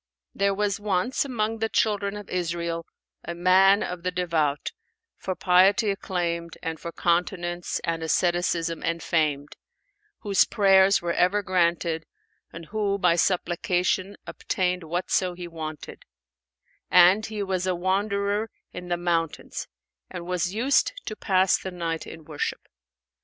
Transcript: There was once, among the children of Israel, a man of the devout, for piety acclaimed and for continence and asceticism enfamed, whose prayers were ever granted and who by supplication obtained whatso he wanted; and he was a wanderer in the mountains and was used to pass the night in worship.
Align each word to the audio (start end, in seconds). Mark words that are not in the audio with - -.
There 0.33 0.55
was 0.55 0.79
once, 0.79 1.25
among 1.25 1.59
the 1.59 1.69
children 1.69 2.17
of 2.17 2.27
Israel, 2.27 2.87
a 3.23 3.35
man 3.35 3.83
of 3.83 4.01
the 4.01 4.09
devout, 4.09 4.71
for 5.15 5.35
piety 5.35 5.91
acclaimed 5.91 6.57
and 6.63 6.79
for 6.79 6.91
continence 6.91 7.79
and 7.83 8.01
asceticism 8.01 8.81
enfamed, 8.81 9.57
whose 10.21 10.43
prayers 10.43 11.03
were 11.03 11.13
ever 11.13 11.43
granted 11.43 12.07
and 12.51 12.65
who 12.65 12.97
by 12.97 13.15
supplication 13.15 14.17
obtained 14.25 14.81
whatso 14.85 15.35
he 15.35 15.47
wanted; 15.47 16.01
and 16.89 17.27
he 17.27 17.43
was 17.43 17.67
a 17.67 17.75
wanderer 17.75 18.49
in 18.73 18.87
the 18.87 18.97
mountains 18.97 19.67
and 20.09 20.25
was 20.25 20.51
used 20.51 20.93
to 21.05 21.15
pass 21.15 21.59
the 21.59 21.69
night 21.69 22.07
in 22.07 22.25
worship. 22.25 22.67